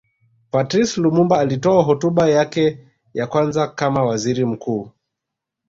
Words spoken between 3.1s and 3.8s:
ya kwanza